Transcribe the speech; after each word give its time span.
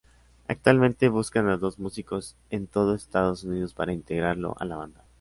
Actualmente 0.47 1.09
buscan 1.09 1.47
a 1.47 1.57
dos 1.57 1.77
músicos 1.77 2.35
en 2.49 2.65
todo 2.65 2.95
Estados 2.95 3.43
Unidos 3.43 3.75
para 3.75 3.93
integrarlo 3.93 4.55
a 4.57 4.65
la 4.65 4.77
banda. 4.77 5.05